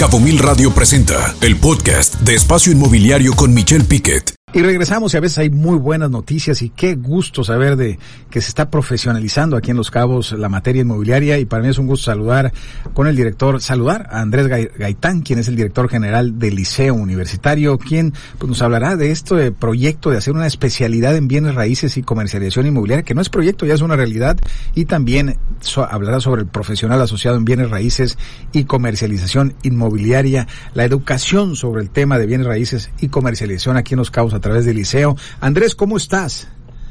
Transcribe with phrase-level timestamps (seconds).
[0.00, 4.39] Cabo Mil Radio presenta el podcast de Espacio Inmobiliario con Michelle Piquet.
[4.52, 8.00] Y regresamos y a veces hay muy buenas noticias y qué gusto saber de
[8.30, 11.78] que se está profesionalizando aquí en Los Cabos la materia inmobiliaria y para mí es
[11.78, 12.52] un gusto saludar
[12.92, 17.78] con el director, saludar a Andrés Gaitán, quien es el director general del Liceo Universitario,
[17.78, 22.02] quien pues, nos hablará de este proyecto de hacer una especialidad en bienes raíces y
[22.02, 24.36] comercialización inmobiliaria, que no es proyecto, ya es una realidad,
[24.74, 25.38] y también
[25.88, 28.18] hablará sobre el profesional asociado en bienes raíces
[28.52, 33.98] y comercialización inmobiliaria, la educación sobre el tema de bienes raíces y comercialización aquí en
[33.98, 35.16] Los Cabos a través del liceo.
[35.40, 36.50] Andrés, ¿cómo estás?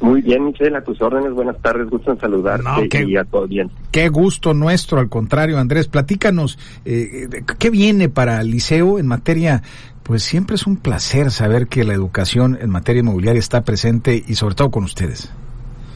[0.00, 3.70] Muy bien, Michelle, a tus órdenes, buenas tardes, gusto en saludarte y a todo bien.
[3.90, 9.62] Qué gusto nuestro, al contrario, Andrés, platícanos, eh, ¿qué viene para el liceo en materia?
[10.02, 14.34] Pues siempre es un placer saber que la educación en materia inmobiliaria está presente y
[14.34, 15.32] sobre todo con ustedes.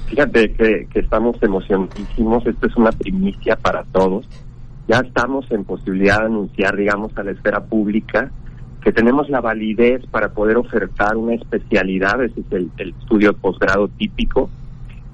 [0.08, 4.28] Fíjate que, que estamos emocionadísimos, esto es una primicia para todos.
[4.86, 8.30] Ya estamos en posibilidad de anunciar, digamos, a la esfera pública
[8.84, 13.88] que tenemos la validez para poder ofertar una especialidad, ese es el, estudio de posgrado
[13.88, 14.50] típico,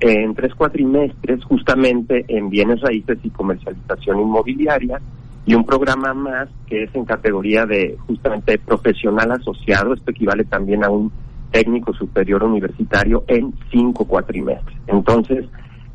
[0.00, 5.00] en tres cuatrimestres justamente en bienes raíces y comercialización inmobiliaria
[5.46, 10.82] y un programa más que es en categoría de justamente profesional asociado, esto equivale también
[10.82, 11.12] a un
[11.52, 14.76] técnico superior universitario en cinco cuatrimestres.
[14.88, 15.44] Entonces,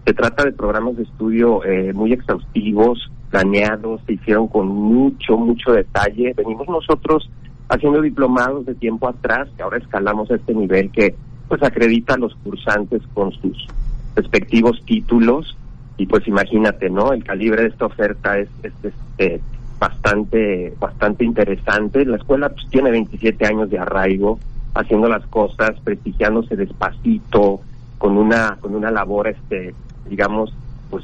[0.06, 5.74] se trata de programas de estudio eh, muy exhaustivos, planeados, se hicieron con mucho, mucho
[5.74, 6.34] detalle.
[6.38, 7.30] Venimos nosotros
[7.70, 11.16] haciendo diplomados de tiempo atrás, que ahora escalamos a este nivel que
[11.48, 13.68] pues acredita a los cursantes con sus
[14.16, 15.58] respectivos títulos
[15.98, 17.14] y pues imagínate, ¿no?
[17.14, 19.42] El calibre de esta oferta es, este,
[19.80, 22.06] bastante bastante interesante.
[22.06, 24.40] La escuela pues, tiene 27 años de arraigo,
[24.74, 27.62] haciendo las cosas, prestigiándose despacito,
[27.98, 29.74] con una con una labor este
[30.10, 30.54] digamos
[30.90, 31.04] pues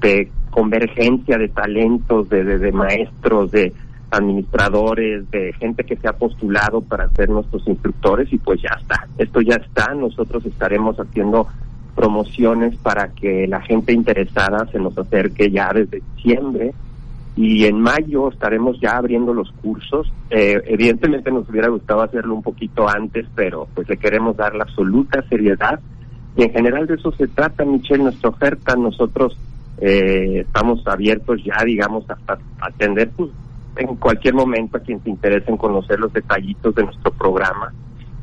[0.00, 3.72] de, convergencia de talentos, de, de maestros, de
[4.14, 9.06] administradores, de gente que se ha postulado para ser nuestros instructores y pues ya está,
[9.18, 11.46] esto ya está, nosotros estaremos haciendo
[11.94, 16.74] promociones para que la gente interesada se nos acerque ya desde diciembre
[17.36, 20.12] y en mayo estaremos ya abriendo los cursos.
[20.30, 24.64] Eh, evidentemente nos hubiera gustado hacerlo un poquito antes, pero pues le queremos dar la
[24.64, 25.80] absoluta seriedad
[26.36, 28.74] y en general de eso se trata, Michelle, nuestra oferta.
[28.76, 29.36] Nosotros
[29.78, 33.30] eh, estamos abiertos ya, digamos, hasta atender pues,
[33.76, 37.72] en cualquier momento a quien se interese en conocer los detallitos de nuestro programa.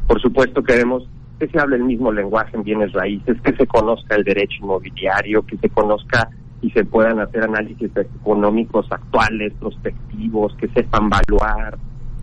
[0.07, 1.07] Por supuesto queremos
[1.39, 5.41] que se hable el mismo lenguaje en bienes raíces, que se conozca el derecho inmobiliario,
[5.43, 6.29] que se conozca
[6.61, 11.77] y se puedan hacer análisis económicos actuales, prospectivos, que sepan evaluar,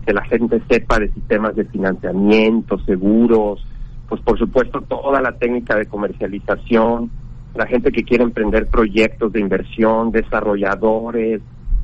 [0.05, 3.65] que la gente sepa de sistemas de financiamiento, seguros,
[4.07, 7.11] pues por supuesto toda la técnica de comercialización,
[7.55, 11.41] la gente que quiere emprender proyectos de inversión, desarrolladores,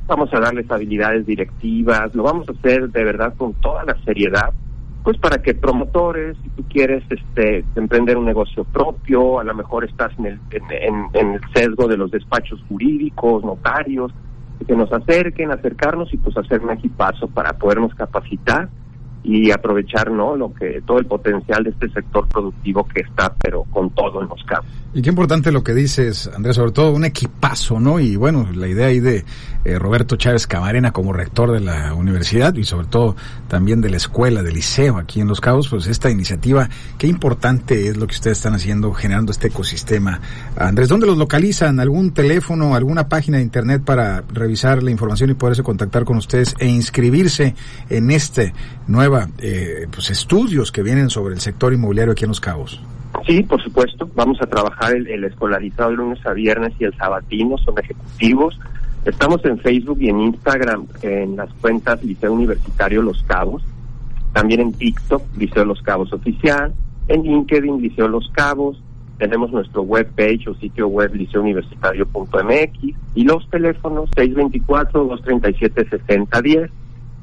[0.08, 4.54] vamos a darles habilidades directivas, lo vamos a hacer de verdad con toda la seriedad,
[5.04, 9.86] pues para que promotores, si tú quieres este, emprender un negocio propio, a lo mejor
[9.86, 14.12] estás en el, en, el sesgo de los despachos jurídicos, notarios,
[14.66, 18.70] que nos acerquen, acercarnos y pues hacer un equipazo para podernos capacitar
[19.26, 23.64] y aprovechar no lo que todo el potencial de este sector productivo que está pero
[23.72, 24.72] con todo en los campos.
[24.94, 28.00] Y qué importante lo que dices, Andrés, sobre todo un equipazo, ¿no?
[28.00, 29.26] Y bueno, la idea ahí de
[29.66, 33.18] eh, Roberto Chávez Camarena como rector de la universidad y sobre todo
[33.50, 37.90] también de la escuela, del liceo aquí en Los Cabos, pues esta iniciativa, qué importante
[37.90, 40.22] es lo que ustedes están haciendo, generando este ecosistema.
[40.56, 41.82] Andrés, ¿dónde los localizan?
[41.82, 46.56] ¿Algún teléfono, alguna página de internet para revisar la información y poderse contactar con ustedes
[46.58, 47.54] e inscribirse
[47.90, 48.54] en este
[49.40, 52.82] eh, pues estudios que vienen sobre el sector inmobiliario aquí en Los Cabos?
[53.26, 54.10] Sí, por supuesto.
[54.16, 58.58] Vamos a trabajar el, escolarizado el lunes a viernes y el sabatino, son ejecutivos.
[59.06, 63.64] Estamos en Facebook y en Instagram en las cuentas Liceo Universitario Los Cabos.
[64.34, 66.74] También en TikTok, Liceo Los Cabos Oficial.
[67.08, 68.80] En LinkedIn, Liceo Los Cabos.
[69.18, 72.80] Tenemos nuestro webpage o sitio web liceouniversitario.mx
[73.16, 76.70] y los teléfonos 624-237-6010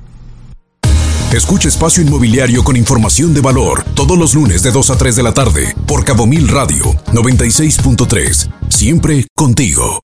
[1.32, 5.22] Escucha Espacio Inmobiliario con información de valor todos los lunes de 2 a 3 de
[5.22, 8.50] la tarde por Cabo Mil Radio 96.3.
[8.68, 9.84] Siempre contigo.